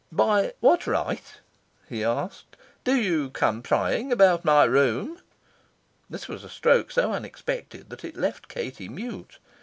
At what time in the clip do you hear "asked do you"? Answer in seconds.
2.03-3.29